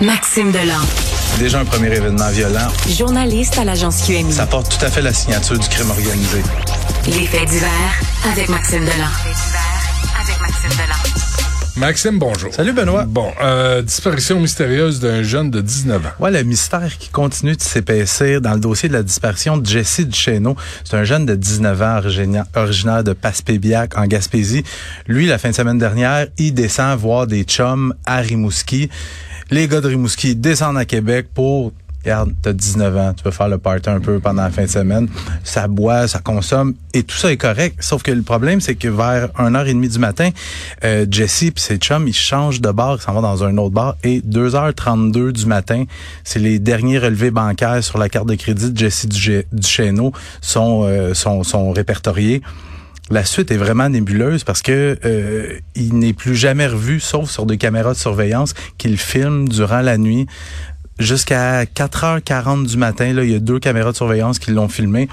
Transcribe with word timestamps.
Maxime 0.00 0.52
Delan. 0.52 0.80
Déjà 1.38 1.60
un 1.60 1.64
premier 1.64 1.88
événement 1.94 2.28
violent. 2.30 2.68
Journaliste 2.88 3.58
à 3.58 3.64
l'agence 3.64 4.02
QMI. 4.06 4.32
Ça 4.32 4.46
porte 4.46 4.76
tout 4.78 4.84
à 4.84 4.90
fait 4.90 5.02
la 5.02 5.12
signature 5.12 5.58
du 5.58 5.68
crime 5.68 5.90
organisé. 5.90 6.42
Les 7.06 7.26
faits 7.26 7.48
divers 7.48 7.68
avec 8.32 8.48
Maxime 8.48 8.80
Delan. 8.84 9.10
avec 10.20 10.40
Maxime 10.40 10.70
Delan. 10.70 10.94
Maxime, 11.76 12.18
bonjour. 12.20 12.54
Salut 12.54 12.72
Benoît. 12.72 13.04
Bon, 13.04 13.32
euh, 13.42 13.82
disparition 13.82 14.38
mystérieuse 14.38 15.00
d'un 15.00 15.24
jeune 15.24 15.50
de 15.50 15.60
19 15.60 16.06
ans. 16.06 16.10
Ouais, 16.20 16.30
le 16.30 16.44
mystère 16.44 16.96
qui 16.98 17.08
continue 17.08 17.56
de 17.56 17.60
s'épaissir 17.62 18.40
dans 18.40 18.54
le 18.54 18.60
dossier 18.60 18.88
de 18.88 18.94
la 18.94 19.02
disparition 19.02 19.56
de 19.56 19.66
Jesse 19.66 20.00
Duchesneau. 20.02 20.54
C'est 20.84 20.96
un 20.96 21.02
jeune 21.02 21.26
de 21.26 21.34
19 21.34 21.82
ans 21.82 21.96
originaire, 21.98 22.44
originaire 22.54 23.02
de 23.02 23.12
Passepébiac 23.12 23.98
en 23.98 24.06
Gaspésie. 24.06 24.62
Lui, 25.08 25.26
la 25.26 25.38
fin 25.38 25.50
de 25.50 25.54
semaine 25.54 25.78
dernière, 25.78 26.28
il 26.38 26.54
descend 26.54 26.96
voir 26.96 27.26
des 27.26 27.42
chums 27.42 27.92
à 28.06 28.18
Rimouski. 28.18 28.88
Les 29.54 29.68
gars 29.68 29.80
de 29.80 29.86
Rimouski 29.86 30.34
descendent 30.34 30.78
à 30.78 30.84
Québec 30.84 31.28
pour 31.32 31.70
regarde, 32.02 32.34
t'as 32.42 32.52
19 32.52 32.96
ans, 32.96 33.14
tu 33.16 33.22
peux 33.22 33.30
faire 33.30 33.46
le 33.46 33.56
party 33.56 33.88
un 33.88 34.00
peu 34.00 34.18
pendant 34.18 34.42
la 34.42 34.50
fin 34.50 34.64
de 34.64 34.68
semaine. 34.68 35.06
Ça 35.44 35.68
boit, 35.68 36.08
ça 36.08 36.18
consomme, 36.18 36.74
et 36.92 37.04
tout 37.04 37.14
ça 37.14 37.30
est 37.30 37.36
correct. 37.36 37.76
Sauf 37.78 38.02
que 38.02 38.10
le 38.10 38.22
problème, 38.22 38.60
c'est 38.60 38.74
que 38.74 38.88
vers 38.88 39.28
1h30 39.38 39.88
du 39.88 39.98
matin, 40.00 40.30
euh, 40.82 41.06
Jesse 41.08 41.44
et 41.44 41.52
ses 41.54 41.76
chums, 41.76 42.08
ils 42.08 42.12
changent 42.12 42.60
de 42.60 42.72
bar, 42.72 42.96
ils 42.98 43.02
s'en 43.02 43.12
vont 43.12 43.22
dans 43.22 43.44
un 43.44 43.56
autre 43.58 43.74
bar, 43.74 43.94
et 44.02 44.20
2h32 44.22 45.30
du 45.30 45.46
matin, 45.46 45.84
c'est 46.24 46.40
les 46.40 46.58
derniers 46.58 46.98
relevés 46.98 47.30
bancaires 47.30 47.84
sur 47.84 47.98
la 47.98 48.08
carte 48.08 48.26
de 48.26 48.34
crédit 48.34 48.72
de 48.72 48.76
Jesse 48.76 49.06
Duchesneau 49.06 50.12
sont, 50.40 50.82
euh, 50.82 51.14
sont, 51.14 51.44
sont 51.44 51.70
répertoriés. 51.70 52.42
La 53.10 53.24
suite 53.24 53.50
est 53.50 53.56
vraiment 53.56 53.88
nébuleuse 53.88 54.44
parce 54.44 54.62
que 54.62 54.98
euh, 55.04 55.58
il 55.74 55.98
n'est 55.98 56.14
plus 56.14 56.34
jamais 56.34 56.66
revu, 56.66 57.00
sauf 57.00 57.30
sur 57.30 57.44
des 57.44 57.58
caméras 57.58 57.92
de 57.92 57.98
surveillance 57.98 58.54
qu'il 58.78 58.96
filme 58.96 59.46
durant 59.48 59.80
la 59.80 59.98
nuit 59.98 60.26
jusqu'à 60.98 61.64
4h40 61.64 62.66
du 62.66 62.76
matin, 62.76 63.12
là, 63.12 63.24
il 63.24 63.30
y 63.30 63.34
a 63.34 63.38
deux 63.38 63.58
caméras 63.58 63.92
de 63.92 63.96
surveillance 63.96 64.38
qui 64.38 64.50
l'ont 64.50 64.68
filmé. 64.68 65.08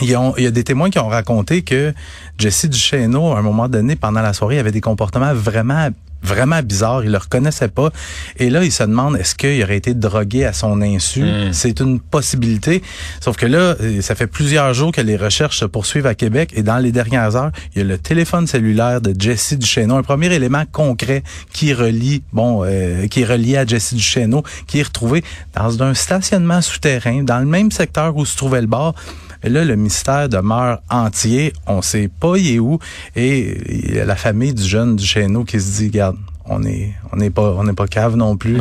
Il 0.00 0.08
y, 0.08 0.14
a, 0.14 0.50
des 0.50 0.62
témoins 0.62 0.90
qui 0.90 1.00
ont 1.00 1.08
raconté 1.08 1.62
que 1.62 1.92
Jesse 2.38 2.66
Duchesneau, 2.66 3.32
à 3.32 3.38
un 3.38 3.42
moment 3.42 3.68
donné, 3.68 3.96
pendant 3.96 4.22
la 4.22 4.32
soirée, 4.32 4.60
avait 4.60 4.70
des 4.70 4.80
comportements 4.80 5.34
vraiment 5.34 5.88
vraiment 6.22 6.62
bizarre, 6.62 7.04
il 7.04 7.10
le 7.10 7.18
reconnaissait 7.18 7.68
pas. 7.68 7.90
Et 8.38 8.50
là, 8.50 8.64
il 8.64 8.72
se 8.72 8.82
demande 8.82 9.16
est-ce 9.16 9.34
qu'il 9.34 9.62
aurait 9.62 9.76
été 9.76 9.94
drogué 9.94 10.44
à 10.44 10.52
son 10.52 10.80
insu? 10.82 11.22
Hmm. 11.22 11.52
C'est 11.52 11.80
une 11.80 12.00
possibilité. 12.00 12.82
Sauf 13.20 13.36
que 13.36 13.46
là, 13.46 13.76
euh, 13.80 14.02
ça 14.02 14.14
fait 14.14 14.26
plusieurs 14.26 14.74
jours 14.74 14.92
que 14.92 15.00
les 15.00 15.16
recherches 15.16 15.58
se 15.58 15.64
poursuivent 15.64 16.06
à 16.06 16.14
Québec 16.14 16.52
et 16.54 16.62
dans 16.62 16.78
les 16.78 16.92
dernières 16.92 17.36
heures, 17.36 17.50
il 17.74 17.78
y 17.78 17.80
a 17.82 17.84
le 17.84 17.98
téléphone 17.98 18.46
cellulaire 18.46 19.00
de 19.00 19.14
Jesse 19.18 19.54
Duchesneau, 19.54 19.96
un 19.96 20.02
premier 20.02 20.32
élément 20.32 20.64
concret 20.70 21.22
qui 21.52 21.72
relie, 21.72 22.22
bon, 22.32 22.64
euh, 22.64 23.06
qui 23.06 23.22
est 23.22 23.26
relié 23.26 23.56
à 23.56 23.66
Jesse 23.66 23.94
Duchesneau, 23.94 24.42
qui 24.66 24.80
est 24.80 24.84
retrouvé 24.84 25.24
dans 25.54 25.82
un 25.82 25.94
stationnement 25.94 26.60
souterrain, 26.60 27.22
dans 27.22 27.38
le 27.38 27.46
même 27.46 27.70
secteur 27.70 28.16
où 28.16 28.24
se 28.26 28.36
trouvait 28.36 28.60
le 28.60 28.66
bar. 28.66 28.94
Et 29.42 29.48
là, 29.48 29.64
le 29.64 29.76
mystère 29.76 30.28
demeure 30.28 30.80
entier. 30.90 31.52
On 31.66 31.82
sait 31.82 32.08
pas 32.08 32.36
y 32.36 32.56
est 32.56 32.58
où. 32.58 32.78
Et 33.16 33.58
il 33.68 33.94
y 33.94 34.00
a 34.00 34.04
la 34.04 34.16
famille 34.16 34.54
du 34.54 34.62
jeune 34.62 34.96
du 34.96 35.02
Duchesneau 35.02 35.44
qui 35.44 35.60
se 35.60 35.78
dit, 35.78 35.88
regarde, 35.88 36.16
on 36.46 36.64
est 36.64 36.94
on 37.12 37.16
n'est 37.16 37.30
pas 37.30 37.54
on 37.56 37.64
n'est 37.64 37.74
pas 37.74 37.86
cave 37.86 38.16
non 38.16 38.36
plus. 38.36 38.58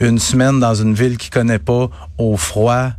Une 0.00 0.18
semaine 0.18 0.60
dans 0.60 0.74
une 0.74 0.94
ville 0.94 1.18
qui 1.18 1.30
connaît 1.30 1.58
pas, 1.58 1.90
au 2.16 2.36
froid, 2.36 2.90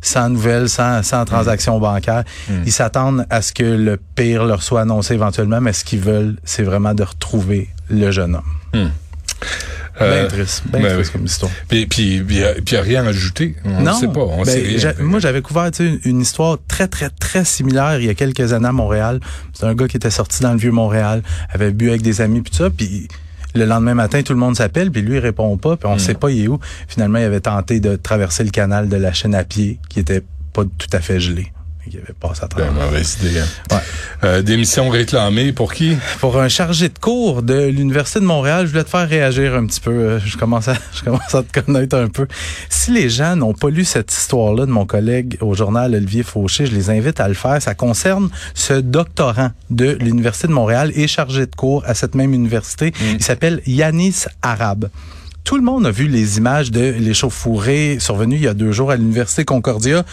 sans 0.00 0.28
nouvelles, 0.28 0.68
sans, 0.68 1.02
sans 1.02 1.24
transactions 1.24 1.78
bancaires. 1.78 2.24
Mm. 2.48 2.52
Ils 2.66 2.72
s'attendent 2.72 3.26
à 3.30 3.42
ce 3.42 3.52
que 3.52 3.64
le 3.64 3.98
pire 4.14 4.44
leur 4.44 4.62
soit 4.62 4.82
annoncé 4.82 5.14
éventuellement, 5.14 5.60
mais 5.60 5.72
ce 5.72 5.84
qu'ils 5.84 6.00
veulent, 6.00 6.36
c'est 6.44 6.62
vraiment 6.62 6.94
de 6.94 7.02
retrouver 7.02 7.68
le 7.88 8.10
jeune 8.10 8.36
homme. 8.36 8.82
Mm. 8.84 8.90
Euh, 10.02 10.28
triste, 10.28 10.64
ben 10.66 10.82
triste 10.82 11.12
comme 11.12 11.24
histoire. 11.24 11.52
Puis, 11.68 11.86
puis, 11.86 12.16
il 12.16 12.26
n'y 12.26 12.42
a, 12.42 12.82
rien 12.82 13.06
ajouté. 13.06 13.54
On 13.64 13.82
non, 13.82 13.94
sait 13.94 14.08
pas. 14.08 14.20
On 14.20 14.42
ben, 14.42 14.94
Moi, 15.00 15.20
j'avais 15.20 15.42
couvert 15.42 15.70
une, 15.78 16.00
une 16.04 16.20
histoire 16.20 16.58
très, 16.68 16.88
très, 16.88 17.10
très 17.10 17.44
similaire 17.44 18.00
il 18.00 18.06
y 18.06 18.10
a 18.10 18.14
quelques 18.14 18.52
années 18.52 18.68
à 18.68 18.72
Montréal. 18.72 19.20
C'est 19.52 19.66
un 19.66 19.74
gars 19.74 19.88
qui 19.88 19.96
était 19.96 20.10
sorti 20.10 20.42
dans 20.42 20.52
le 20.52 20.58
vieux 20.58 20.72
Montréal, 20.72 21.22
avait 21.50 21.70
bu 21.70 21.88
avec 21.88 22.02
des 22.02 22.20
amis, 22.20 22.42
puis 22.42 22.54
ça, 22.54 22.70
puis 22.70 23.08
le 23.54 23.64
lendemain 23.64 23.94
matin, 23.94 24.22
tout 24.22 24.32
le 24.32 24.38
monde 24.38 24.56
s'appelle, 24.56 24.90
puis 24.90 25.02
lui, 25.02 25.16
il 25.16 25.18
répond 25.18 25.56
pas, 25.56 25.76
puis 25.76 25.86
on 25.86 25.92
ne 25.92 25.96
mm. 25.96 26.00
sait 26.00 26.14
pas 26.14 26.30
il 26.30 26.44
est 26.44 26.48
où. 26.48 26.58
Finalement, 26.88 27.18
il 27.18 27.24
avait 27.24 27.40
tenté 27.40 27.80
de 27.80 27.96
traverser 27.96 28.44
le 28.44 28.50
canal 28.50 28.88
de 28.88 28.96
la 28.96 29.12
chaîne 29.12 29.34
à 29.34 29.44
pied, 29.44 29.78
qui 29.88 30.00
était 30.00 30.22
pas 30.52 30.64
tout 30.64 30.88
à 30.92 31.00
fait 31.00 31.20
gelé. 31.20 31.52
Il 31.86 31.96
avait 31.98 32.12
passé 32.12 32.44
à 32.44 32.48
travers. 32.48 32.72
Ben, 32.72 32.84
mauvaise 32.84 33.18
idée. 33.20 33.40
Hein. 33.40 33.46
Ouais. 33.70 33.78
Euh, 34.24 34.42
démission 34.42 34.88
réclamée 34.88 35.52
pour 35.52 35.72
qui? 35.72 35.96
Pour 36.20 36.38
un 36.38 36.48
chargé 36.48 36.88
de 36.88 36.98
cours 36.98 37.42
de 37.42 37.66
l'Université 37.66 38.20
de 38.20 38.24
Montréal. 38.24 38.66
Je 38.66 38.70
voulais 38.70 38.84
te 38.84 38.90
faire 38.90 39.08
réagir 39.08 39.54
un 39.54 39.66
petit 39.66 39.80
peu. 39.80 39.90
Euh, 39.90 40.20
je 40.20 40.36
commence 40.36 40.68
à, 40.68 40.74
je 40.94 41.02
commence 41.02 41.34
à 41.34 41.42
te 41.42 41.60
connaître 41.60 41.96
un 41.96 42.08
peu. 42.08 42.28
Si 42.68 42.92
les 42.92 43.08
gens 43.08 43.34
n'ont 43.34 43.54
pas 43.54 43.68
lu 43.68 43.84
cette 43.84 44.12
histoire-là 44.12 44.66
de 44.66 44.70
mon 44.70 44.86
collègue 44.86 45.38
au 45.40 45.54
journal 45.54 45.94
Olivier 45.94 46.22
Fauché, 46.22 46.66
je 46.66 46.74
les 46.74 46.88
invite 46.90 47.18
à 47.18 47.26
le 47.26 47.34
faire. 47.34 47.60
Ça 47.60 47.74
concerne 47.74 48.28
ce 48.54 48.74
doctorant 48.74 49.50
de 49.70 49.96
l'Université 50.00 50.46
de 50.46 50.52
Montréal 50.52 50.92
et 50.94 51.08
chargé 51.08 51.46
de 51.46 51.54
cours 51.54 51.82
à 51.86 51.94
cette 51.94 52.14
même 52.14 52.32
université. 52.32 52.90
Mm. 52.90 53.14
Il 53.14 53.22
s'appelle 53.22 53.60
Yanis 53.66 54.26
Arabe. 54.42 54.88
Tout 55.44 55.56
le 55.56 55.62
monde 55.62 55.86
a 55.86 55.90
vu 55.90 56.06
les 56.06 56.38
images 56.38 56.70
de 56.70 56.94
l'échauffourée 56.98 57.96
survenue 57.98 58.36
il 58.36 58.42
y 58.42 58.48
a 58.48 58.54
deux 58.54 58.70
jours 58.70 58.92
à 58.92 58.96
l'Université 58.96 59.44
Concordia 59.44 60.04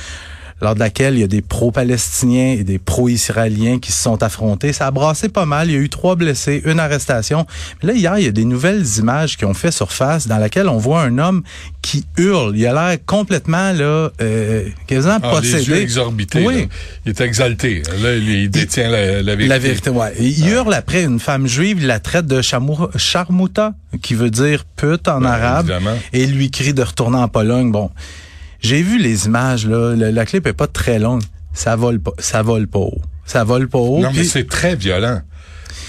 lors 0.61 0.75
de 0.75 0.79
laquelle 0.79 1.15
il 1.15 1.21
y 1.21 1.23
a 1.23 1.27
des 1.27 1.41
pro-palestiniens 1.41 2.55
et 2.59 2.63
des 2.63 2.79
pro-israéliens 2.79 3.79
qui 3.79 3.91
se 3.91 4.01
sont 4.01 4.21
affrontés. 4.23 4.73
Ça 4.73 4.87
a 4.87 4.91
brassé 4.91 5.29
pas 5.29 5.45
mal. 5.45 5.69
Il 5.69 5.73
y 5.73 5.77
a 5.77 5.79
eu 5.79 5.89
trois 5.89 6.15
blessés, 6.15 6.61
une 6.65 6.79
arrestation. 6.79 7.45
Mais 7.81 7.89
là, 7.89 7.97
hier, 7.97 8.17
il 8.17 8.25
y 8.25 8.27
a 8.27 8.31
des 8.31 8.45
nouvelles 8.45 8.85
images 8.97 9.37
qui 9.37 9.45
ont 9.45 9.53
fait 9.53 9.71
surface 9.71 10.27
dans 10.27 10.37
laquelle 10.37 10.67
on 10.67 10.77
voit 10.77 11.01
un 11.01 11.17
homme 11.17 11.43
qui 11.81 12.05
hurle. 12.17 12.55
Il 12.55 12.65
a 12.67 12.73
l'air 12.73 12.97
complètement, 13.05 13.71
là, 13.71 14.11
euh, 14.21 14.67
quasiment 14.87 15.19
ah, 15.21 15.29
possédé. 15.29 15.57
Les 15.57 15.67
yeux 15.67 15.77
exorbités. 15.77 16.45
Oui. 16.45 16.67
Il 17.05 17.09
est 17.09 17.21
exalté. 17.21 17.81
Là, 18.01 18.15
il 18.15 18.49
détient 18.49 18.89
la, 18.89 19.21
vérité. 19.21 19.47
La 19.47 19.59
vérité, 19.59 19.89
ouais. 19.89 20.13
Il 20.19 20.43
ah. 20.43 20.49
hurle 20.49 20.73
après 20.73 21.03
une 21.03 21.19
femme 21.19 21.47
juive, 21.47 21.77
il 21.79 21.87
la 21.87 21.99
traite 21.99 22.25
de 22.25 22.41
charmouta, 22.41 23.73
qui 24.01 24.13
veut 24.13 24.29
dire 24.29 24.65
pute 24.75 25.07
en 25.07 25.21
ben, 25.21 25.27
arabe. 25.27 25.71
Et 26.13 26.25
lui 26.25 26.51
crie 26.51 26.73
de 26.73 26.83
retourner 26.83 27.17
en 27.17 27.27
Pologne. 27.27 27.71
Bon. 27.71 27.89
J'ai 28.61 28.81
vu 28.81 28.97
les 28.97 29.25
images, 29.25 29.65
là. 29.65 29.95
la 29.95 30.25
clip 30.25 30.45
est 30.47 30.53
pas 30.53 30.67
très 30.67 30.99
longue. 30.99 31.21
Ça 31.53 31.75
vole 31.75 31.99
pas, 31.99 32.11
ça 32.19 32.41
vole 32.41 32.67
pas 32.67 32.79
haut. 32.79 33.01
Ça 33.25 33.43
vole 33.43 33.67
pas 33.67 33.79
haut. 33.79 33.99
Non, 33.99 34.11
mais 34.13 34.23
c'est 34.23 34.47
très 34.47 34.75
violent. 34.75 35.21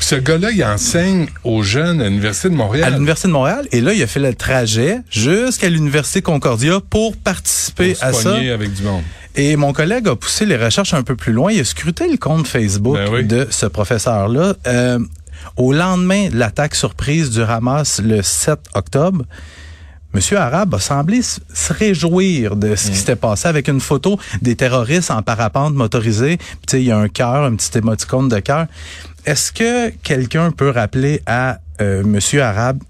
Ce 0.00 0.14
gars-là, 0.14 0.50
il 0.50 0.64
enseigne 0.64 1.28
aux 1.44 1.62
jeunes 1.62 2.00
à 2.00 2.08
l'Université 2.08 2.48
de 2.48 2.54
Montréal. 2.54 2.84
À 2.86 2.90
l'Université 2.90 3.28
de 3.28 3.32
Montréal. 3.32 3.68
Et 3.72 3.80
là, 3.80 3.92
il 3.92 4.02
a 4.02 4.06
fait 4.06 4.20
le 4.20 4.34
trajet 4.34 4.98
jusqu'à 5.10 5.68
l'Université 5.68 6.22
Concordia 6.22 6.80
pour 6.80 7.16
participer 7.16 7.94
pour 7.94 8.04
à 8.04 8.12
ça. 8.12 8.34
avec 8.34 8.72
du 8.72 8.82
monde. 8.82 9.02
Et 9.36 9.56
mon 9.56 9.72
collègue 9.72 10.08
a 10.08 10.16
poussé 10.16 10.46
les 10.46 10.56
recherches 10.56 10.94
un 10.94 11.02
peu 11.02 11.16
plus 11.16 11.32
loin. 11.32 11.52
Il 11.52 11.60
a 11.60 11.64
scruté 11.64 12.08
le 12.10 12.16
compte 12.16 12.46
Facebook 12.46 12.96
ben 12.96 13.26
de 13.26 13.46
ce 13.50 13.66
professeur-là. 13.66 14.54
Euh, 14.66 14.98
au 15.56 15.72
lendemain 15.72 16.28
de 16.28 16.36
l'attaque 16.36 16.74
surprise 16.74 17.30
du 17.30 17.42
Hamas 17.42 18.00
le 18.02 18.22
7 18.22 18.58
octobre, 18.74 19.24
Monsieur 20.12 20.38
Arabe 20.38 20.74
a 20.74 20.80
semblé 20.80 21.22
se 21.22 21.72
réjouir 21.72 22.56
de 22.56 22.74
ce 22.74 22.86
qui 22.86 22.92
mm. 22.92 22.94
s'était 22.94 23.16
passé 23.16 23.46
avec 23.46 23.68
une 23.68 23.80
photo 23.80 24.18
des 24.42 24.56
terroristes 24.56 25.12
en 25.12 25.22
parapente 25.22 25.74
motorisé. 25.74 26.38
Tu 26.38 26.44
sais, 26.68 26.82
il 26.82 26.86
y 26.86 26.90
a 26.90 26.98
un 26.98 27.08
cœur, 27.08 27.44
un 27.44 27.54
petit 27.54 27.78
émoticône 27.78 28.28
de 28.28 28.40
cœur. 28.40 28.66
Est-ce 29.24 29.52
que 29.52 29.90
quelqu'un 30.02 30.50
peut 30.50 30.70
rappeler 30.70 31.22
à 31.26 31.60
euh, 31.80 32.02
Monsieur 32.02 32.42
Arabe 32.42 32.80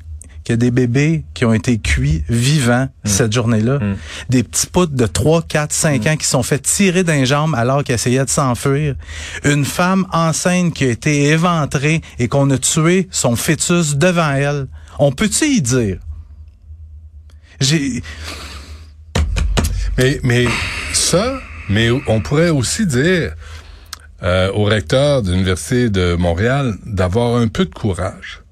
qu'il 0.44 0.54
y 0.54 0.54
a 0.54 0.56
des 0.56 0.70
bébés 0.70 1.24
qui 1.34 1.44
ont 1.44 1.52
été 1.52 1.76
cuits 1.76 2.24
vivants 2.30 2.88
mm. 3.04 3.08
cette 3.08 3.34
journée-là? 3.34 3.80
Mm. 3.80 3.96
Des 4.30 4.42
petits 4.42 4.66
poutres 4.68 4.94
de 4.94 5.06
3, 5.06 5.42
4, 5.42 5.72
5 5.74 6.06
ans 6.06 6.16
qui 6.16 6.26
sont 6.26 6.42
fait 6.42 6.60
tirer 6.60 7.04
d'un 7.04 7.24
jambe 7.26 7.54
alors 7.54 7.84
qu'ils 7.84 7.96
essayaient 7.96 8.24
de 8.24 8.30
s'enfuir. 8.30 8.94
Une 9.44 9.66
femme 9.66 10.06
enceinte 10.10 10.72
qui 10.72 10.84
a 10.84 10.88
été 10.88 11.24
éventrée 11.24 12.00
et 12.18 12.28
qu'on 12.28 12.48
a 12.48 12.56
tué 12.56 13.08
son 13.10 13.36
fœtus 13.36 13.96
devant 13.96 14.32
elle. 14.32 14.68
On 14.98 15.12
peut-tu 15.12 15.44
y 15.44 15.60
dire? 15.60 15.98
J'ai. 17.60 18.02
Mais, 19.98 20.18
mais 20.22 20.46
ça, 20.94 21.38
mais 21.68 21.90
on 22.06 22.20
pourrait 22.20 22.48
aussi 22.48 22.86
dire 22.86 23.34
euh, 24.22 24.50
au 24.52 24.64
recteur 24.64 25.22
de 25.22 25.30
l'Université 25.30 25.90
de 25.90 26.14
Montréal 26.14 26.74
d'avoir 26.86 27.36
un 27.36 27.48
peu 27.48 27.66
de 27.66 27.74
courage, 27.74 28.42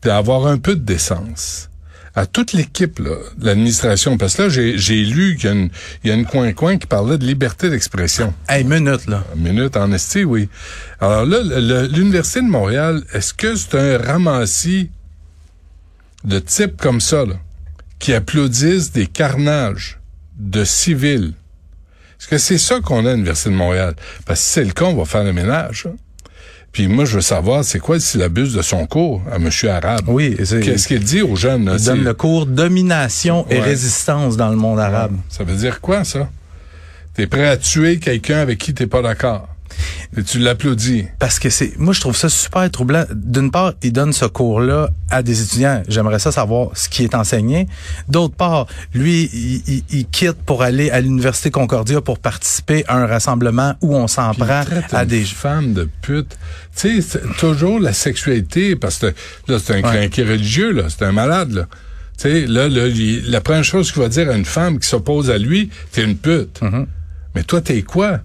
puis 0.00 0.10
d'avoir 0.10 0.46
un 0.46 0.58
peu 0.58 0.74
de 0.74 0.80
décence 0.80 1.68
à 2.14 2.24
toute 2.24 2.54
l'équipe 2.54 3.02
de 3.02 3.18
l'administration. 3.42 4.16
Parce 4.16 4.36
que 4.36 4.42
là, 4.44 4.48
j'ai 4.48 5.04
lu 5.04 5.36
qu'il 5.36 5.50
y 5.50 5.52
a 5.52 5.54
une, 5.54 5.70
il 6.02 6.08
y 6.08 6.10
a 6.10 6.14
une 6.14 6.24
coin-coin 6.24 6.78
qui 6.78 6.86
parlait 6.86 7.18
de 7.18 7.26
liberté 7.26 7.68
d'expression. 7.68 8.32
Hey, 8.48 8.64
minute, 8.64 9.06
là. 9.06 9.22
Minute, 9.36 9.76
en 9.76 9.92
esti, 9.92 10.24
oui. 10.24 10.48
Alors 10.98 11.26
là, 11.26 11.42
l'Université 11.88 12.40
de 12.40 12.48
Montréal, 12.48 13.02
est-ce 13.12 13.34
que 13.34 13.54
c'est 13.54 13.74
un 13.74 13.98
ramassis 13.98 14.90
de 16.24 16.38
type 16.38 16.78
comme 16.78 17.02
ça, 17.02 17.26
là? 17.26 17.34
Qui 17.98 18.12
applaudissent 18.14 18.92
des 18.92 19.06
carnages 19.06 19.98
de 20.38 20.64
civils. 20.64 21.32
Est-ce 22.18 22.28
que 22.28 22.38
c'est 22.38 22.58
ça 22.58 22.80
qu'on 22.80 23.04
a 23.06 23.10
à 23.10 23.12
l'Université 23.12 23.50
de 23.50 23.54
Montréal? 23.54 23.94
Parce 24.24 24.40
que 24.40 24.46
si 24.46 24.52
c'est 24.52 24.64
le 24.64 24.72
cas, 24.72 24.84
on 24.86 24.96
va 24.96 25.04
faire 25.04 25.24
le 25.24 25.32
ménage. 25.32 25.86
Hein. 25.88 25.96
Puis 26.72 26.88
moi, 26.88 27.06
je 27.06 27.14
veux 27.16 27.20
savoir, 27.22 27.64
c'est 27.64 27.78
quoi 27.78 27.98
s'il 27.98 28.22
abuse 28.22 28.52
de 28.52 28.60
son 28.60 28.86
cours 28.86 29.22
à 29.32 29.38
Monsieur 29.38 29.70
Arabe? 29.70 30.04
Oui. 30.08 30.36
c'est- 30.44 30.60
Qu'est-ce 30.60 30.88
qu'il 30.88 31.02
dit 31.04 31.22
aux 31.22 31.36
jeunes? 31.36 31.64
là? 31.64 31.76
Il 31.78 31.84
donne 31.84 32.04
le 32.04 32.12
cours 32.14 32.44
domination 32.46 33.46
et 33.48 33.60
résistance 33.60 34.36
dans 34.36 34.50
le 34.50 34.56
monde 34.56 34.78
arabe. 34.78 35.16
Ça 35.30 35.42
veut 35.44 35.56
dire 35.56 35.80
quoi, 35.80 36.04
ça? 36.04 36.28
T'es 37.14 37.26
prêt 37.26 37.46
à 37.48 37.56
tuer 37.56 37.98
quelqu'un 37.98 38.38
avec 38.40 38.58
qui 38.58 38.74
t'es 38.74 38.86
pas 38.86 39.00
d'accord. 39.00 39.48
Tu 40.26 40.38
l'applaudis. 40.38 41.06
Parce 41.18 41.38
que 41.38 41.50
c'est, 41.50 41.76
moi, 41.78 41.92
je 41.92 42.00
trouve 42.00 42.16
ça 42.16 42.28
super 42.28 42.70
troublant. 42.70 43.04
D'une 43.14 43.50
part, 43.50 43.74
il 43.82 43.92
donne 43.92 44.12
ce 44.12 44.24
cours-là 44.24 44.90
à 45.10 45.22
des 45.22 45.42
étudiants. 45.42 45.82
J'aimerais 45.88 46.18
ça 46.18 46.32
savoir 46.32 46.70
ce 46.74 46.88
qui 46.88 47.04
est 47.04 47.14
enseigné. 47.14 47.66
D'autre 48.08 48.34
part, 48.34 48.66
lui, 48.94 49.28
il, 49.32 49.62
il- 49.66 49.84
il 49.90 50.06
quitte 50.06 50.36
pour 50.46 50.62
aller 50.62 50.90
à 50.90 51.00
l'Université 51.00 51.50
Concordia 51.50 52.00
pour 52.00 52.18
participer 52.18 52.84
à 52.88 52.96
un 52.96 53.06
rassemblement 53.06 53.74
où 53.82 53.94
on 53.94 54.06
s'en 54.08 54.32
prend 54.34 54.62
à 54.92 55.02
une 55.02 55.08
des... 55.08 55.24
femme 55.24 55.74
de 55.74 55.88
pute. 56.02 56.38
Tu 56.76 57.02
sais, 57.02 57.08
c'est 57.20 57.36
toujours 57.38 57.78
la 57.80 57.92
sexualité, 57.92 58.76
parce 58.76 58.98
que 58.98 59.12
là, 59.48 59.58
c'est 59.58 59.72
un 59.74 59.76
Ouais. 59.76 59.82
crinqué 59.82 60.22
religieux, 60.24 60.72
là. 60.72 60.84
C'est 60.88 61.04
un 61.04 61.12
malade, 61.12 61.52
là. 61.52 61.66
Tu 62.16 62.22
sais, 62.22 62.46
là, 62.46 62.68
là, 62.68 62.86
il- 62.86 63.30
la 63.30 63.40
première 63.42 63.64
chose 63.64 63.92
qu'il 63.92 64.00
va 64.02 64.08
dire 64.08 64.30
à 64.30 64.34
une 64.34 64.44
femme 64.46 64.78
qui 64.78 64.88
s'oppose 64.88 65.30
à 65.30 65.36
lui, 65.38 65.68
t'es 65.92 66.02
une 66.04 66.16
pute. 66.16 66.62
Mhm. 66.62 66.86
Mais 67.34 67.42
toi, 67.44 67.60
t'es 67.60 67.82
quoi? 67.82 68.20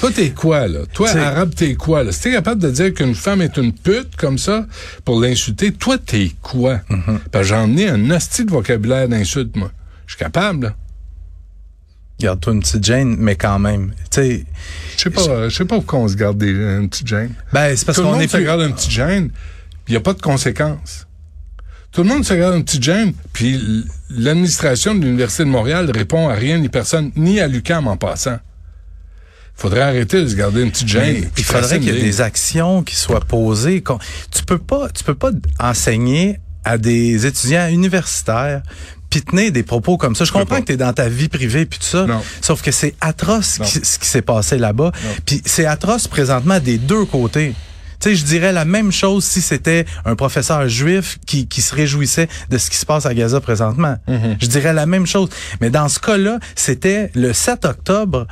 Toi, 0.00 0.10
t'es 0.10 0.30
quoi, 0.30 0.66
là? 0.68 0.80
Toi, 0.92 1.08
T'sais- 1.08 1.18
arabe, 1.20 1.54
t'es 1.54 1.74
quoi, 1.74 2.02
là? 2.02 2.12
Si 2.12 2.20
t'es 2.22 2.32
capable 2.32 2.60
de 2.60 2.70
dire 2.70 2.92
qu'une 2.92 3.14
femme 3.14 3.40
est 3.40 3.56
une 3.56 3.72
pute, 3.72 4.16
comme 4.16 4.38
ça, 4.38 4.66
pour 5.04 5.20
l'insulter, 5.20 5.72
toi, 5.72 5.96
t'es 5.98 6.32
quoi? 6.42 6.80
Mhm. 6.90 7.20
Parce 7.30 7.44
que 7.44 7.48
j'en 7.54 7.76
ai 7.76 7.88
un 7.88 8.10
hostie 8.10 8.44
de 8.44 8.50
vocabulaire 8.50 9.08
d'insulte, 9.08 9.56
moi. 9.56 9.70
Je 10.06 10.14
suis 10.14 10.18
capable, 10.18 10.66
là. 10.66 10.74
Garde-toi 12.20 12.52
une 12.52 12.60
petite 12.60 12.84
gêne, 12.84 13.16
mais 13.18 13.34
quand 13.36 13.58
même. 13.58 13.92
Tu 14.10 14.20
sais, 14.20 14.46
Je 14.96 15.02
sais 15.02 15.10
pas, 15.10 15.48
je 15.48 15.54
sais 15.56 15.64
pas 15.64 15.76
pourquoi 15.76 15.98
on 16.00 16.08
se 16.08 16.14
garde 16.16 16.38
des, 16.38 16.50
une 16.50 16.88
petite 16.88 17.08
gêne. 17.08 17.30
ben, 17.52 17.76
c'est 17.76 17.84
parce 17.84 17.98
qu'on 18.00 18.18
est 18.20 18.28
se 18.28 18.36
plus... 18.36 18.44
garde 18.44 18.60
une 18.62 18.72
petite 18.74 18.90
gêne, 18.90 19.30
il 19.88 19.90
n'y 19.92 19.96
a 19.96 20.00
pas 20.00 20.12
de 20.12 20.20
conséquences. 20.22 21.06
Tout 21.90 22.02
le 22.02 22.08
monde 22.08 22.24
se 22.24 22.34
garde 22.34 22.56
une 22.56 22.64
petite 22.64 22.82
gêne, 22.82 23.12
puis 23.32 23.84
l'administration 24.10 24.94
de 24.94 25.00
l'Université 25.04 25.44
de 25.44 25.48
Montréal 25.48 25.90
répond 25.92 26.28
à 26.28 26.34
rien 26.34 26.58
ni 26.58 26.68
personne, 26.68 27.10
ni 27.16 27.40
à 27.40 27.48
l'UQAM 27.48 27.86
en 27.88 27.96
passant. 27.96 28.38
Faudrait 29.56 29.82
arrêter 29.82 30.22
de 30.22 30.28
se 30.28 30.34
garder 30.34 30.62
une 30.62 30.70
petite 30.70 30.92
Mais 30.94 31.14
gêne. 31.16 31.30
il 31.36 31.44
faudrait 31.44 31.78
qu'il 31.80 31.94
y 31.94 31.96
ait 31.98 32.02
des 32.02 32.20
actions 32.20 32.82
qui 32.82 32.96
soient 32.96 33.20
posées. 33.20 33.82
Tu 34.30 34.42
peux 34.44 34.58
pas, 34.58 34.88
tu 34.90 35.04
peux 35.04 35.14
pas 35.14 35.30
enseigner 35.60 36.38
à 36.64 36.78
des 36.78 37.26
étudiants 37.26 37.68
universitaires 37.68 38.62
puis 39.10 39.22
tenir 39.22 39.52
des 39.52 39.62
propos 39.62 39.96
comme 39.96 40.16
ça. 40.16 40.24
Je 40.24 40.32
comprends 40.32 40.60
que 40.60 40.66
tu 40.66 40.72
es 40.72 40.76
dans 40.76 40.92
ta 40.92 41.08
vie 41.08 41.28
privée 41.28 41.66
puis 41.66 41.78
tout 41.78 41.86
ça. 41.86 42.04
Non. 42.06 42.20
Sauf 42.40 42.62
que 42.62 42.72
c'est 42.72 42.94
atroce 43.00 43.58
qui- 43.58 43.84
ce 43.84 43.98
qui 43.98 44.08
s'est 44.08 44.22
passé 44.22 44.58
là-bas. 44.58 44.90
Puis 45.24 45.40
c'est 45.44 45.66
atroce 45.66 46.08
présentement 46.08 46.58
des 46.58 46.78
deux 46.78 47.04
côtés. 47.04 47.54
Tu 48.00 48.10
sais, 48.10 48.16
je 48.16 48.24
dirais 48.24 48.52
la 48.52 48.64
même 48.64 48.90
chose 48.90 49.24
si 49.24 49.40
c'était 49.40 49.84
un 50.04 50.16
professeur 50.16 50.68
juif 50.68 51.18
qui, 51.26 51.46
qui 51.46 51.62
se 51.62 51.74
réjouissait 51.74 52.28
de 52.50 52.58
ce 52.58 52.68
qui 52.70 52.76
se 52.76 52.84
passe 52.84 53.06
à 53.06 53.14
Gaza 53.14 53.40
présentement. 53.40 53.96
Mm-hmm. 54.08 54.36
Je 54.40 54.46
dirais 54.48 54.72
la 54.72 54.84
même 54.86 55.06
chose. 55.06 55.28
Mais 55.60 55.70
dans 55.70 55.88
ce 55.88 56.00
cas-là, 56.00 56.38
c'était 56.56 57.10
le 57.14 57.32
7 57.32 57.64
octobre, 57.66 58.26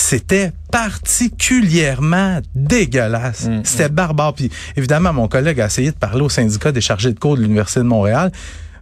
c'était 0.00 0.52
particulièrement 0.72 2.40
dégueulasse. 2.54 3.46
Mm-hmm. 3.46 3.64
C'était 3.64 3.88
barbare. 3.88 4.34
Puis 4.34 4.50
évidemment, 4.76 5.12
mon 5.12 5.28
collègue 5.28 5.60
a 5.60 5.66
essayé 5.66 5.90
de 5.90 5.96
parler 5.96 6.22
au 6.22 6.28
syndicat 6.28 6.72
des 6.72 6.80
chargés 6.80 7.12
de 7.12 7.18
cours 7.18 7.36
de 7.36 7.42
l'Université 7.42 7.80
de 7.80 7.84
Montréal. 7.84 8.32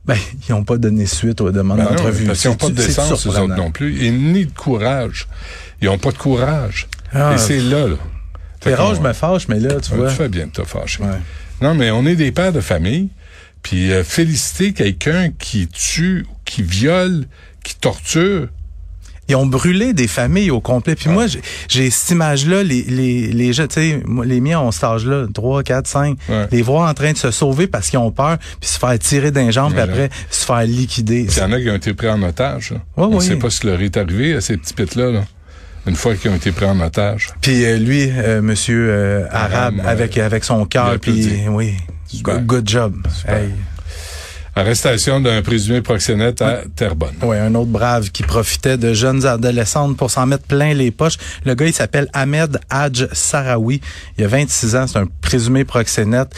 Ben, 0.04 0.16
ils 0.48 0.52
n'ont 0.52 0.64
pas 0.64 0.78
donné 0.78 1.04
suite 1.06 1.40
aux 1.40 1.50
demandes 1.50 1.78
Ben 1.78 1.84
non, 1.84 1.90
d'entrevue. 1.90 2.26
parce 2.26 2.40
qu'ils 2.40 2.50
n'ont 2.50 2.56
pas 2.56 2.68
de 2.68 2.74
décence, 2.74 3.10
eux 3.10 3.12
autres 3.12 3.20
surprenant. 3.20 3.56
non 3.56 3.70
plus, 3.70 4.02
et 4.04 4.10
ni 4.10 4.46
de 4.46 4.52
courage. 4.52 5.28
Ils 5.82 5.86
n'ont 5.86 5.98
pas 5.98 6.12
de 6.12 6.18
courage. 6.18 6.88
Ah. 7.12 7.34
et 7.34 7.38
c'est 7.38 7.60
là, 7.60 7.86
là. 7.86 7.96
Je 8.64 9.00
me 9.00 9.12
fâche, 9.12 9.48
mais 9.48 9.60
là, 9.60 9.80
tu 9.80 9.94
vois. 9.94 10.08
Tu 10.08 10.16
fais 10.16 10.28
bien 10.28 10.46
de 10.46 10.52
te 10.52 10.64
fâcher. 10.64 11.02
Ouais. 11.02 11.08
Non, 11.60 11.74
mais 11.74 11.90
on 11.90 12.06
est 12.06 12.16
des 12.16 12.32
pères 12.32 12.52
de 12.52 12.60
famille. 12.60 13.10
Puis 13.62 13.92
euh, 13.92 14.04
féliciter 14.04 14.72
quelqu'un 14.72 15.30
qui 15.30 15.68
tue, 15.68 16.26
qui 16.44 16.62
viole, 16.62 17.26
qui 17.64 17.74
torture. 17.74 18.48
Ils 19.28 19.36
ont 19.36 19.46
brûlé 19.46 19.92
des 19.92 20.08
familles 20.08 20.50
au 20.50 20.60
complet. 20.60 20.94
Puis 20.94 21.10
moi, 21.10 21.26
j'ai- 21.68 21.90
cette 21.90 22.10
image-là, 22.10 22.62
les, 22.62 22.82
les, 22.82 23.26
les 23.28 23.52
gens, 23.52 23.66
tu 23.66 23.74
sais, 23.74 24.02
les 24.24 24.40
miens 24.40 24.60
ont 24.60 24.70
cet 24.70 24.84
âge-là, 24.84 25.26
3, 25.32 25.62
4, 25.62 25.86
5, 25.86 26.16
Ouais. 26.28 26.46
les 26.50 26.62
voir 26.62 26.88
en 26.88 26.94
train 26.94 27.12
de 27.12 27.16
se 27.18 27.30
sauver 27.30 27.66
parce 27.66 27.90
qu'ils 27.90 27.98
ont 27.98 28.10
peur, 28.10 28.38
puis 28.60 28.68
se 28.70 28.78
faire 28.78 28.98
tirer 28.98 29.30
d'un 29.30 29.50
jambe, 29.50 29.72
puis 29.72 29.80
après 29.82 30.08
se 30.30 30.44
faire 30.46 30.62
liquider. 30.62 31.26
Il 31.30 31.38
y 31.38 31.42
en 31.42 31.52
a 31.52 31.60
qui 31.60 31.70
ont 31.70 31.74
été 31.76 31.92
pris 31.94 32.08
en 32.08 32.22
otage. 32.22 32.70
là. 32.70 32.76
Ouais, 32.96 33.04
on 33.04 33.10
ne 33.10 33.16
oui. 33.16 33.24
sait 33.26 33.36
pas 33.36 33.50
ce 33.50 33.60
qui 33.60 33.66
leur 33.66 33.80
est 33.82 33.96
arrivé 33.96 34.34
à 34.34 34.40
ces 34.40 34.56
petits 34.56 34.74
pits-là. 34.74 35.10
là, 35.12 35.24
une 35.86 35.96
fois 35.96 36.14
qu'ils 36.14 36.30
ont 36.30 36.34
été 36.36 36.52
pris 36.52 36.66
en 36.66 36.78
otage. 36.80 37.28
Puis 37.40 37.64
euh, 37.64 37.76
lui, 37.78 38.10
euh, 38.10 38.42
monsieur 38.42 38.88
euh, 38.90 39.26
arabe, 39.30 39.80
avec 39.86 40.18
avec 40.18 40.44
son 40.44 40.64
cœur, 40.66 40.98
puis 41.00 41.42
oui, 41.48 41.74
Super. 42.06 42.40
good 42.40 42.68
job. 42.68 42.94
Hey. 43.26 43.50
Arrestation 44.58 45.20
d'un 45.20 45.40
présumé 45.40 45.82
proxénète 45.82 46.42
à 46.42 46.62
Terrebonne. 46.74 47.14
Ouais, 47.22 47.38
un 47.38 47.54
autre 47.54 47.70
brave 47.70 48.10
qui 48.10 48.24
profitait 48.24 48.76
de 48.76 48.92
jeunes 48.92 49.24
adolescentes 49.24 49.96
pour 49.96 50.10
s'en 50.10 50.26
mettre 50.26 50.42
plein 50.46 50.74
les 50.74 50.90
poches. 50.90 51.16
Le 51.44 51.54
gars, 51.54 51.66
il 51.66 51.72
s'appelle 51.72 52.08
Ahmed 52.12 52.58
Hadj 52.68 53.06
Sarawi. 53.12 53.80
Il 54.18 54.24
a 54.24 54.26
26 54.26 54.74
ans, 54.74 54.86
c'est 54.88 54.98
un 54.98 55.06
présumé 55.20 55.64
proxénète. 55.64 56.34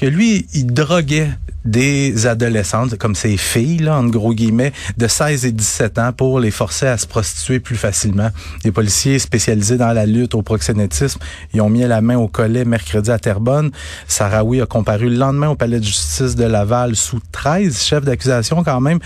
Que 0.00 0.06
lui, 0.06 0.46
il 0.54 0.72
droguait 0.72 1.28
des 1.66 2.26
adolescentes, 2.26 2.96
comme 2.96 3.14
ces 3.14 3.36
filles, 3.36 3.80
là, 3.80 3.98
en 3.98 4.04
gros 4.04 4.32
guillemets, 4.32 4.72
de 4.96 5.06
16 5.06 5.44
et 5.44 5.52
17 5.52 5.98
ans 5.98 6.12
pour 6.14 6.40
les 6.40 6.50
forcer 6.50 6.86
à 6.86 6.96
se 6.96 7.06
prostituer 7.06 7.60
plus 7.60 7.76
facilement. 7.76 8.30
Les 8.64 8.72
policiers 8.72 9.18
spécialisés 9.18 9.76
dans 9.76 9.92
la 9.92 10.06
lutte 10.06 10.34
au 10.34 10.40
proxénétisme, 10.40 11.20
ils 11.52 11.60
ont 11.60 11.68
mis 11.68 11.82
la 11.82 12.00
main 12.00 12.16
au 12.16 12.28
collet 12.28 12.64
mercredi 12.64 13.10
à 13.10 13.18
Terrebonne. 13.18 13.72
Sarawi 14.08 14.62
a 14.62 14.66
comparu 14.66 15.10
le 15.10 15.16
lendemain 15.16 15.50
au 15.50 15.54
palais 15.54 15.80
de 15.80 15.84
justice 15.84 16.34
de 16.34 16.44
Laval 16.44 16.96
sous 16.96 17.20
13 17.32 17.82
chefs 17.82 18.04
d'accusation 18.04 18.64
quand 18.64 18.80
même. 18.80 19.00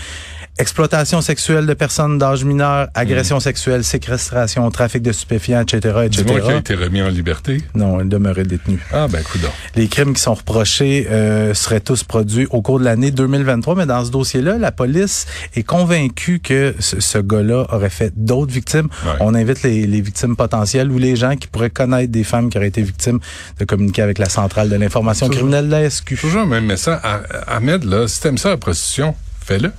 Exploitation 0.57 1.19
sexuelle 1.19 1.65
de 1.65 1.73
personnes 1.73 2.17
d'âge 2.17 2.45
mineur, 2.45 2.87
agression 2.93 3.41
sexuelle, 3.41 3.83
séquestration, 3.83 4.71
trafic 4.71 5.01
de 5.01 5.11
stupéfiants, 5.11 5.59
etc., 5.59 6.03
etc. 6.05 6.23
Dis-moi 6.23 6.39
qu'il 6.39 6.51
a 6.51 6.57
été 6.57 6.75
remis 6.75 7.01
en 7.01 7.09
liberté. 7.09 7.61
Non, 7.73 7.99
il 7.99 8.07
demeurait 8.07 8.45
détenu. 8.45 8.79
Ah, 8.93 9.09
ben, 9.09 9.21
coudonc. 9.21 9.49
Les 9.75 9.89
crimes 9.89 10.13
qui 10.13 10.21
sont 10.21 10.33
reprochés 10.33 10.84
euh, 10.85 11.53
seraient 11.53 11.79
tous 11.79 12.03
produits 12.03 12.47
au 12.49 12.61
cours 12.61 12.79
de 12.79 12.85
l'année 12.85 13.11
2023, 13.11 13.75
mais 13.75 13.85
dans 13.85 14.03
ce 14.05 14.11
dossier-là, 14.11 14.57
la 14.57 14.71
police 14.71 15.25
est 15.55 15.63
convaincue 15.63 16.39
que 16.39 16.75
ce, 16.79 16.99
ce 16.99 17.17
gars-là 17.17 17.65
aurait 17.71 17.89
fait 17.89 18.13
d'autres 18.15 18.51
victimes. 18.53 18.87
Ouais. 19.05 19.13
On 19.19 19.33
invite 19.35 19.63
les, 19.63 19.87
les 19.87 20.01
victimes 20.01 20.35
potentielles 20.35 20.91
ou 20.91 20.97
les 20.97 21.15
gens 21.15 21.35
qui 21.35 21.47
pourraient 21.47 21.69
connaître 21.69 22.11
des 22.11 22.23
femmes 22.23 22.49
qui 22.49 22.57
auraient 22.57 22.67
été 22.67 22.81
victimes 22.81 23.19
de 23.59 23.65
communiquer 23.65 24.01
avec 24.01 24.17
la 24.17 24.29
centrale 24.29 24.69
de 24.69 24.75
l'information 24.75 25.27
criminelle 25.29 25.65
de 25.67 25.71
la 25.71 25.89
SQ. 25.89 26.15
Toujours 26.19 26.45
même 26.45 26.65
message. 26.65 26.99
Ah, 27.03 27.21
Ahmed, 27.47 27.83
là, 27.83 28.07
si 28.07 28.21
t'aimes 28.21 28.37
ça, 28.37 28.49
la 28.49 28.57
prostitution, 28.57 29.15
fais-le. 29.45 29.71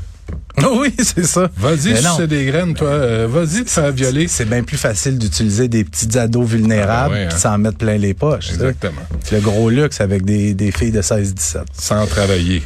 oui, 0.81 0.95
c'est 0.99 1.27
ça. 1.27 1.51
Vas-y, 1.57 1.95
c'est 2.17 2.27
des 2.27 2.47
graines, 2.47 2.73
toi. 2.75 2.89
euh, 2.89 3.29
Vas-y, 3.31 3.65
te 3.65 3.71
faire 3.71 3.93
violer. 3.93 4.27
C'est 4.27 4.47
bien 4.49 4.63
plus 4.63 4.79
facile 4.79 5.19
d'utiliser 5.19 5.69
des 5.69 5.85
petits 5.85 6.19
ados 6.19 6.49
vulnérables 6.49 7.15
Ah 7.15 7.19
ouais, 7.19 7.27
hein. 7.27 7.37
s'en 7.37 7.59
mettre 7.59 7.77
plein 7.79 7.99
les 7.99 8.15
poches. 8.15 8.51
Exactement. 8.53 9.03
Le 9.33 9.41
gros 9.41 9.69
luxe 9.69 10.01
avec 10.01 10.25
des, 10.25 10.55
des 10.55 10.73
filles 10.73 10.93
de 10.93 11.03
16-17. 11.03 11.59
Sans 11.79 12.07
travailler. 12.07 12.63